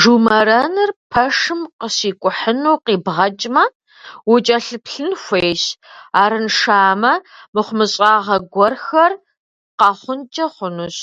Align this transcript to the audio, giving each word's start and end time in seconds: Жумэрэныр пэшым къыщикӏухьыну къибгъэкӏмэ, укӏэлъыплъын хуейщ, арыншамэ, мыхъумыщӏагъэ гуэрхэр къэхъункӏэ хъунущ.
Жумэрэныр 0.00 0.90
пэшым 1.10 1.60
къыщикӏухьыну 1.78 2.76
къибгъэкӏмэ, 2.84 3.64
укӏэлъыплъын 4.32 5.12
хуейщ, 5.22 5.62
арыншамэ, 6.22 7.12
мыхъумыщӏагъэ 7.54 8.36
гуэрхэр 8.52 9.12
къэхъункӏэ 9.78 10.46
хъунущ. 10.54 10.98